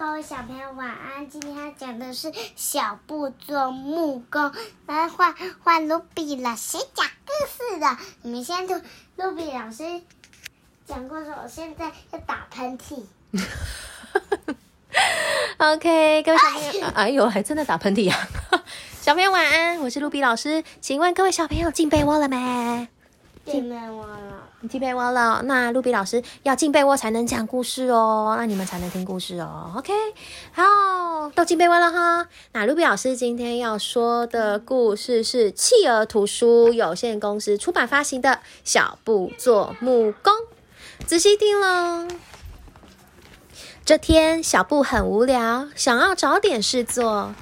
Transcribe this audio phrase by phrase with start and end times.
[0.00, 1.28] 各位小朋友晚安。
[1.28, 4.50] 今天要讲的是小布做木工，
[4.86, 7.98] 来换换卢比老师讲故事的。
[8.22, 8.82] 你们先听
[9.16, 10.00] 卢比老师
[10.86, 13.04] 讲故事，我现在要打喷嚏。
[15.58, 18.26] OK，各位小朋友，哎呦，还真的打喷嚏呀、
[19.02, 20.64] 小朋友晚安，我是露比老师。
[20.80, 22.88] 请问各位小朋友进被窝了没？
[23.46, 29.72] 进被窝了，你进被窝了，那露比老师要进被窝才能讲故事哦，那你们才能听故事哦。
[29.76, 29.92] OK，
[30.52, 30.62] 好，
[31.34, 32.28] 都进被窝了哈。
[32.52, 38.30] 那露比老师今天要说的故事是企鹅图书有限公司出版发行的
[38.62, 40.32] 《小布做木工》，
[41.06, 42.06] 仔细听喽。
[43.84, 47.34] 这天，小布很无聊，想要找点事做。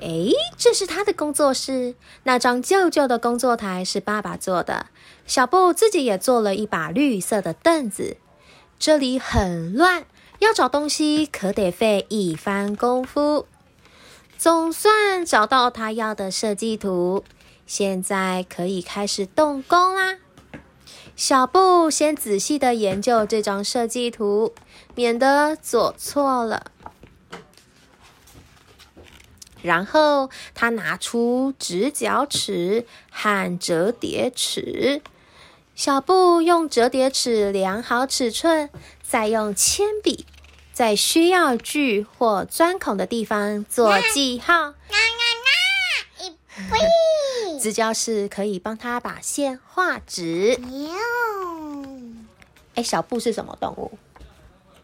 [0.00, 1.94] 诶，这是他的工作室。
[2.24, 4.86] 那张旧旧的工作台是爸爸做的，
[5.26, 8.16] 小布自己也做了一把绿色的凳子。
[8.78, 10.04] 这里很乱，
[10.38, 13.46] 要找东西可得费一番功夫。
[14.36, 17.24] 总算找到他要的设计图，
[17.66, 20.18] 现在可以开始动工啦。
[21.16, 24.52] 小布先仔细的研究这张设计图，
[24.94, 26.70] 免得做错了。
[29.62, 35.02] 然后他拿出直角尺和折叠尺，
[35.74, 38.70] 小布用折叠尺量好尺寸，
[39.02, 40.26] 再用铅笔
[40.72, 44.74] 在需要锯或钻孔的地方做记号。
[47.60, 50.56] 直角尺可以帮他把线画直。
[50.58, 50.92] 喵，
[52.74, 53.98] 哎，小布是什么动物？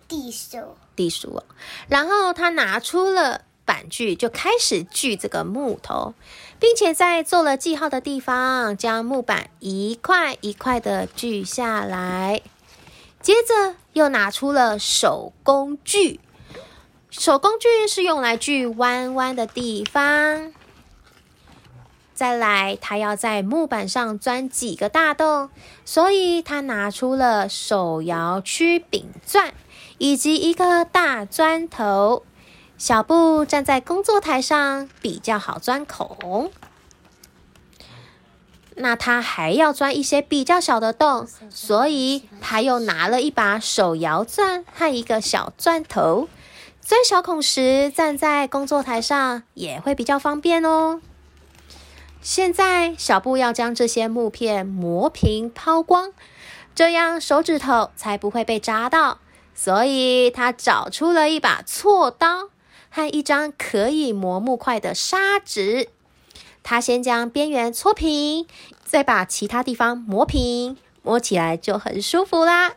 [0.07, 1.45] 地鼠，地鼠哦。
[1.89, 6.15] 然后他拿出了板锯，就开始锯这个木头，
[6.59, 12.43] 并且在做了记号的地方，将木板一块一块的锯下来。
[13.21, 16.21] 接着又拿出了手工锯，
[17.11, 20.53] 手工锯是用来锯弯弯的地方。
[22.15, 25.51] 再来，他要在木板上钻几个大洞，
[25.85, 29.53] 所以他拿出了手摇曲柄钻。
[29.99, 32.25] 以及一个大砖头。
[32.77, 36.51] 小布站在工作台上，比较好钻孔。
[38.77, 46.29] 那他还要钻一些比较小的洞，所以他又拿了一把手摇钻和一个小钻头。
[46.81, 51.01] 钻小孔时，站在工作台上也会比较方便哦。
[52.21, 56.13] 现在，小布要将这些木片磨平、抛光，
[56.75, 59.19] 这样手指头才不会被扎到。
[59.55, 62.49] 所以他找出了一把锉刀
[62.95, 65.89] 和一张可以磨木块的砂纸。
[66.63, 68.47] 他先将边缘搓平，
[68.85, 72.75] 再把其他地方磨平，摸起来就很舒服啦。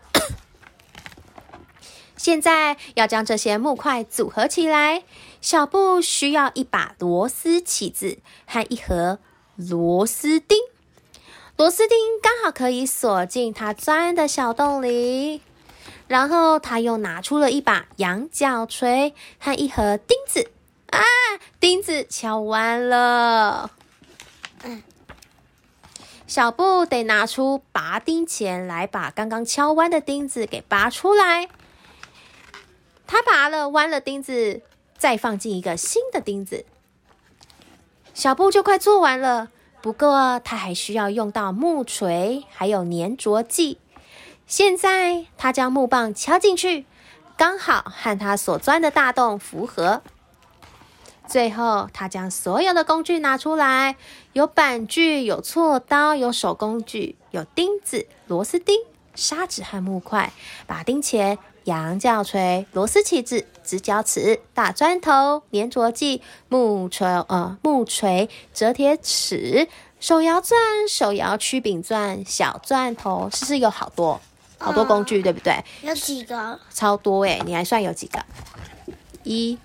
[2.17, 5.03] 现在要将这些木块组合起来，
[5.39, 8.17] 小布需要一把螺丝起子
[8.47, 9.19] 和一盒
[9.55, 10.57] 螺丝钉。
[11.57, 15.41] 螺丝钉刚好可以锁进他钻的小洞里。
[16.07, 20.50] 然后他又拿出了一把羊角锤和一盒钉子，
[20.90, 21.01] 啊，
[21.59, 23.72] 钉子敲弯了。
[26.25, 31.47] 小布得拿出拔钉钳来把刚刚敲弯的钉子给拔出来。
[33.06, 34.62] 他拔了弯了钉子，
[34.97, 36.66] 再放进一个新的钉子。
[38.13, 39.50] 小布就快做完了，
[39.81, 43.78] 不过他还需要用到木锤还有粘着剂。
[44.47, 46.85] 现在他将木棒敲进去，
[47.35, 50.02] 刚好和他所钻的大洞符合。
[51.28, 53.97] 最后，他将所有的工具拿出来，
[54.31, 58.80] 有板锯、有锉刀、有手工具、有钉子、螺丝钉、
[59.16, 60.31] 砂纸和木块、
[60.66, 69.68] 把钉钳、羊角锤、螺丝起子、直角尺、大砖头、粘着剂、木锤呃木锤、折叠尺、
[70.00, 74.22] 手摇钻、手摇曲柄钻、小钻头，是不是有好多？
[74.57, 75.63] 好多工具，对不对？
[75.81, 76.59] 有几个？
[76.73, 78.23] 超多诶，你还算有几个？
[79.23, 79.58] 一、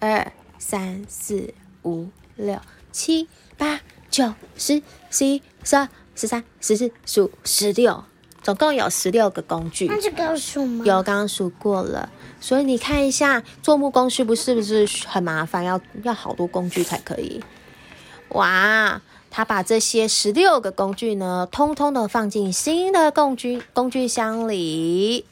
[0.00, 2.58] 二、三、四、五、六、
[2.90, 3.80] 七、八、
[4.10, 8.04] 九、十、十一、十二、十三、十四、十五、十六，
[8.42, 9.86] 总共有十六个工具。
[9.86, 10.84] 那这个有数吗？
[10.84, 12.10] 有，刚刚数过了。
[12.40, 15.64] 所以你看一下，做木工是不是不是很麻烦？
[15.64, 17.42] 要要好多工具才可以。
[18.30, 19.00] 哇！
[19.34, 25.24] 他把这些十六个工具呢，通通的放进新的工具工具箱里。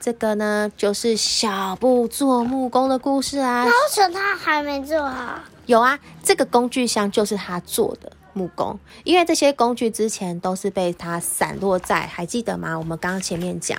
[0.00, 3.64] 这个呢，就是小布做木工的故事啊。
[3.64, 5.38] 那为什么他还没做好？
[5.66, 12.76] 有啊，这个工具箱就是他做的木工，因为这些工具之前都是被他散落在，还记得吗？
[12.76, 13.78] 我们刚刚前面讲，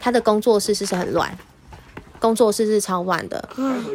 [0.00, 1.36] 他的工作室是是很乱？
[2.20, 3.46] 工作室是超乱的，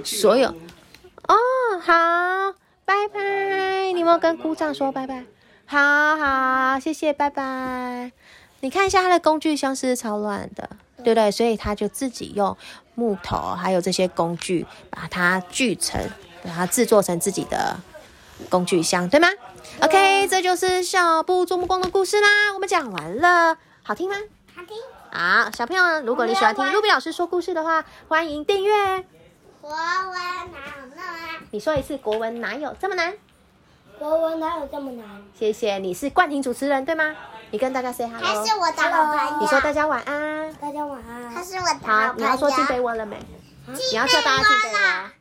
[0.03, 1.35] 所有哦，
[1.81, 1.93] 好，
[2.91, 5.23] 拜拜，你有没有跟姑丈说拜拜？
[5.65, 8.11] 好好，谢谢，拜拜。
[8.59, 11.31] 你看一下他的工具箱是超乱的，对不对？
[11.31, 12.57] 所以他就自己用
[12.93, 16.05] 木头还有这些工具，把它锯成，
[16.43, 17.79] 把它制作成自己的
[18.49, 19.29] 工具箱，对吗
[19.81, 22.51] ？OK，这就是小布做木工的故事啦。
[22.53, 24.17] 我们讲完了，好听吗？
[24.53, 24.75] 好听。
[25.13, 29.05] 好，小朋友，如果你喜欢听露比老师说故事的话，欢迎订阅。
[29.61, 29.77] 国文
[30.09, 31.05] 哪有那么难？
[31.51, 33.13] 你说一次，国文哪有这么难？
[33.99, 35.05] 国文哪有这么难？
[35.37, 37.15] 谢谢，你是冠廷主持人对吗？
[37.51, 38.43] 你跟大家 say 他 hello。
[38.43, 39.39] 是我的好朋友。
[39.39, 40.51] 你说大家晚安。
[40.55, 41.31] 大家晚安。
[41.31, 42.13] 他是我的好好，朋友。
[42.17, 43.17] 你要说进被窝了没？
[43.67, 45.11] 你要叫大家进被窝。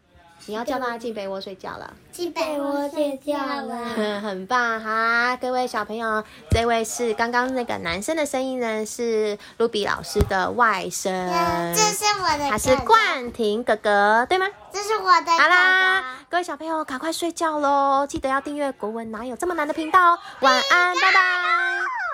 [0.47, 1.93] 你要叫大家进被窝睡觉了。
[2.11, 4.21] 进被窝睡觉了。
[4.21, 11.11] 很棒哈，各位小朋友，这位是刚刚那个男生的声音呢，是露比老师的外甥。
[11.75, 12.51] 这是我的。
[12.51, 14.47] 他是冠廷哥哥，对吗？
[14.73, 15.31] 这是我的。
[15.33, 18.07] 好啦，各位小朋友，赶快睡觉喽！
[18.09, 20.19] 记得要订阅《国文哪有这么难》的频道哦。
[20.41, 21.70] 晚安，拜拜。